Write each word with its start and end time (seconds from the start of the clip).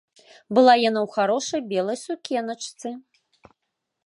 Была 0.57 0.73
яна 0.89 0.99
ў 1.05 1.17
харошай 1.17 1.61
белай 1.75 1.97
сукеначцы. 2.05 2.87